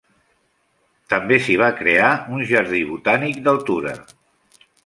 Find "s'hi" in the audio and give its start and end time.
1.47-1.59